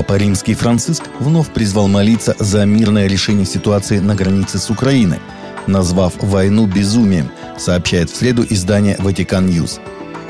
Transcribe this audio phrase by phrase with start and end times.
[0.00, 5.18] Папа Римский Франциск вновь призвал молиться за мирное решение ситуации на границе с Украиной,
[5.66, 9.78] назвав войну безумием, сообщает в среду издание «Ватикан Ньюс».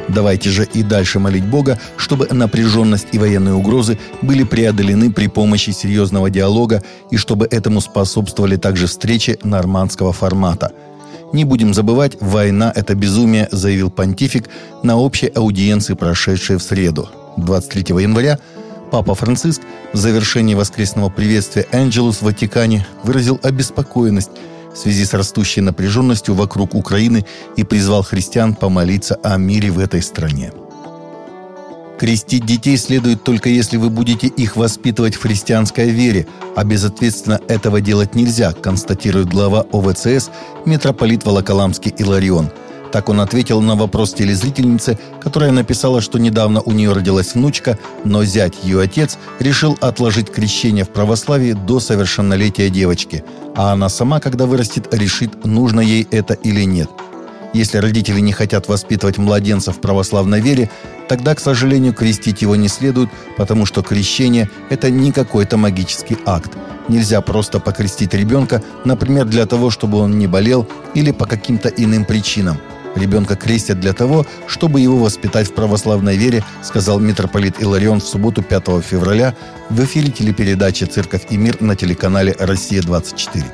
[0.09, 5.71] Давайте же и дальше молить Бога, чтобы напряженность и военные угрозы были преодолены при помощи
[5.71, 6.83] серьезного диалога
[7.13, 10.73] и чтобы этому способствовали также встречи нормандского формата.
[11.33, 14.49] Не будем забывать, война– это безумие, заявил понтифик
[14.83, 17.09] на общей аудиенции, прошедшей в среду.
[17.37, 18.41] 23 января
[18.91, 19.63] Папа Франциск
[19.93, 24.31] в завершении воскресного приветствия Энджелус в Ватикане выразил обеспокоенность
[24.73, 27.25] в связи с растущей напряженностью вокруг Украины
[27.57, 30.53] и призвал христиан помолиться о мире в этой стране.
[31.99, 36.27] Крестить детей следует только если вы будете их воспитывать в христианской вере,
[36.57, 40.31] а безответственно этого делать нельзя, констатирует глава ОВЦС
[40.65, 42.51] митрополит Волоколамский Иларион–
[42.93, 48.25] так он ответил на вопрос телезрительницы, которая написала, что недавно у нее родилась внучка, но
[48.25, 54.47] зять ее отец решил отложить крещение в православии до совершеннолетия девочки, а она сама, когда
[54.47, 56.91] вырастет, решит, нужно ей это или нет.
[57.53, 60.71] Если родители не хотят воспитывать младенца в православной вере,
[61.09, 66.53] тогда, к сожалению, крестить его не следует, потому что крещение– это не какой-то магический акт.
[66.87, 72.05] Нельзя просто покрестить ребенка, например, для того, чтобы он не болел или по каким-то иным
[72.05, 72.59] причинам–
[72.97, 78.43] Ребенка крестят для того, чтобы его воспитать в православной вере, сказал митрополит Иларион в субботу
[78.43, 79.35] 5 февраля
[79.69, 83.45] в эфире телепередачи «Церковь и мир» на телеканале «Россия-24».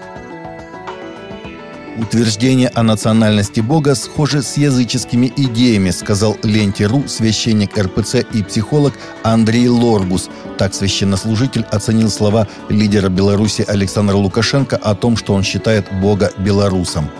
[1.99, 8.93] Утверждение о национальности Бога схоже с языческими идеями, сказал Ленте.ру священник РПЦ и психолог
[9.23, 10.29] Андрей Лоргус.
[10.59, 17.11] Так священнослужитель оценил слова лидера Беларуси Александра Лукашенко о том, что он считает Бога белорусом.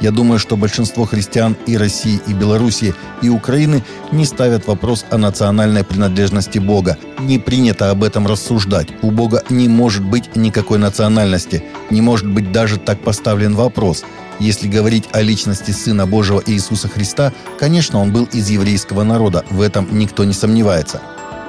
[0.00, 5.16] Я думаю, что большинство христиан и России, и Белоруссии, и Украины не ставят вопрос о
[5.16, 6.98] национальной принадлежности Бога.
[7.18, 8.88] Не принято об этом рассуждать.
[9.02, 11.64] У Бога не может быть никакой национальности.
[11.90, 14.04] Не может быть даже так поставлен вопрос.
[14.38, 19.62] Если говорить о личности Сына Божьего Иисуса Христа, конечно, он был из еврейского народа, в
[19.62, 21.00] этом никто не сомневается.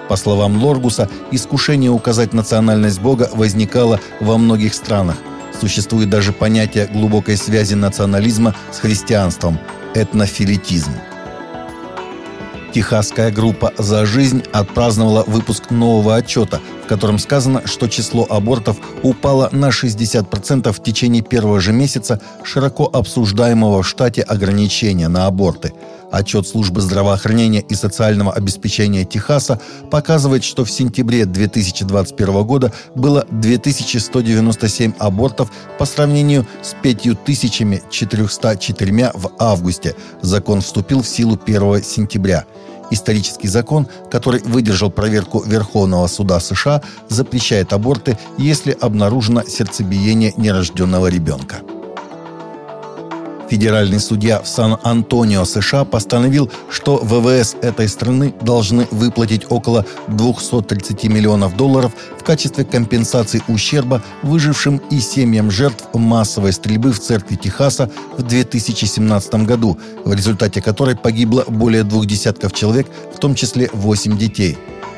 [0.07, 5.17] По словам Лоргуса, искушение указать национальность Бога возникало во многих странах–
[5.59, 9.59] Существует даже понятие глубокой связи национализма с христианством–
[9.95, 10.91] этнофилитизм.
[12.73, 19.49] Техасская группа «За жизнь» отпраздновала выпуск нового отчета, в котором сказано, что число абортов упало
[19.51, 25.73] на 60% в течение первого же месяца широко обсуждаемого в штате ограничения на аборты–
[26.11, 29.59] Отчет службы здравоохранения и социального обеспечения Техаса
[29.91, 39.95] показывает, что в сентябре 2021 года было 2197 абортов по сравнению с 5404 в августе.
[40.21, 42.45] Закон вступил в силу 1 сентября.
[42.89, 51.57] Исторический закон, который выдержал проверку Верховного суда США, запрещает аборты, если обнаружено сердцебиение нерожденного ребенка.
[53.49, 61.55] Федеральный судья в Сан-Антонио, США, постановил, что ВВС этой страны должны выплатить около 230 миллионов
[61.55, 68.23] долларов в качестве компенсации ущерба выжившим и семьям жертв массовой стрельбы в церкви Техаса в
[68.23, 74.57] 2017 году, в результате которой погибло более двух десятков человек, в том числе 8 детей.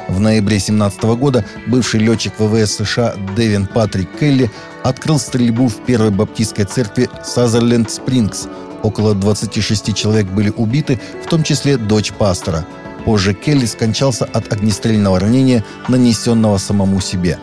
[0.10, 4.50] В ноябре 2017 года бывший летчик ВВС США Дэвин Патрик Келли
[4.84, 8.48] открыл стрельбу в Первой Баптистской церкви Сазерленд Спрингс.
[8.82, 12.66] Около 26 человек были убиты, в том числе дочь пастора.
[13.06, 17.38] Позже Келли скончался от огнестрельного ранения, нанесенного самому себе.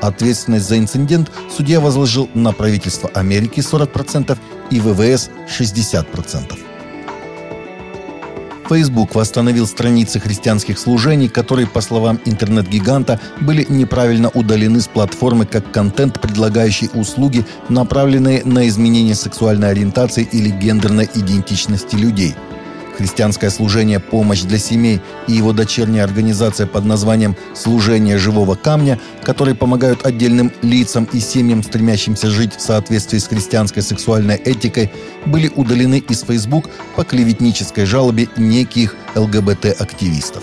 [0.00, 4.36] Ответственность за инцидент судья возложил на правительство Америки 40%
[4.70, 6.67] и ВВС 60%.
[8.68, 15.70] Facebook восстановил страницы христианских служений, которые, по словам интернет-гиганта, были неправильно удалены с платформы как
[15.70, 22.34] контент, предлагающий услуги, направленные на изменение сексуальной ориентации или гендерной идентичности людей–
[22.98, 29.54] Христианское служение «Помощь для семей» и его дочерняя организация под названием «Служение живого камня», которые
[29.54, 34.90] помогают отдельным лицам и семьям, стремящимся жить в соответствии с христианской сексуальной этикой,
[35.26, 40.42] были удалены из Facebook по клеветнической жалобе неких ЛГБТ-активистов.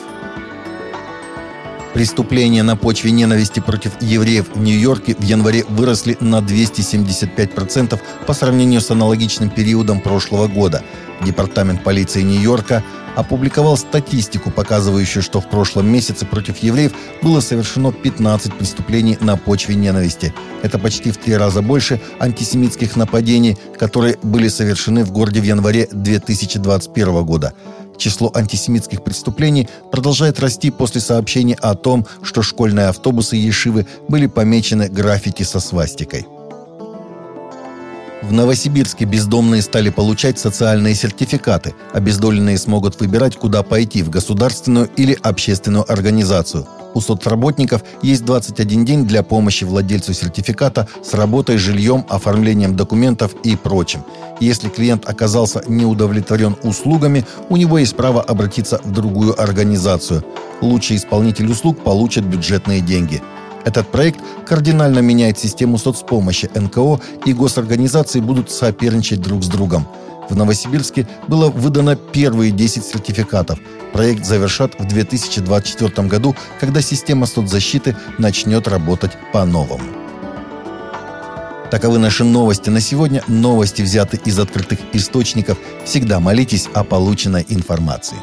[1.95, 8.81] Преступления на почве ненависти против евреев в Нью-Йорке в январе выросли на 275% по сравнению
[8.81, 10.83] с аналогичным периодом прошлого года.
[11.23, 12.83] Департамент полиции Нью-Йорка
[13.15, 19.75] опубликовал статистику, показывающую, что в прошлом месяце против евреев было совершено 15 преступлений на почве
[19.75, 20.33] ненависти.
[20.63, 25.88] Это почти в три раза больше антисемитских нападений, которые были совершены в городе в январе
[25.91, 27.53] 2021 года.
[27.97, 34.89] Число антисемитских преступлений продолжает расти после сообщений о том, что школьные автобусы Ешивы были помечены
[34.89, 36.27] граффити со свастикой.
[38.21, 41.75] В Новосибирске бездомные стали получать социальные сертификаты.
[41.94, 46.65] Обездоленные смогут выбирать, куда пойти– в государственную или общественную организацию.
[46.94, 53.56] У соцработников есть 21 день для помощи владельцу сертификата с работой, жильем, оформлением документов и
[53.57, 54.03] прочим.
[54.39, 60.23] Если клиент оказался не удовлетворен услугами, у него есть право обратиться в другую организацию.
[60.61, 63.21] Лучший исполнитель услуг получит бюджетные деньги–
[63.65, 66.50] этот проект кардинально меняет систему соцпомощи.
[66.53, 69.88] НКО и госорганизации будут соперничать друг с другом.
[70.29, 73.59] В Новосибирске было выдано первые 10 сертификатов.
[73.91, 79.83] Проект завершат в 2024 году, когда система соцзащиты начнет работать по-новому.
[81.71, 83.23] Таковы наши новости на сегодня.
[83.27, 85.57] Новости взяты из открытых источников.
[85.83, 88.18] Всегда молитесь о полученной информации.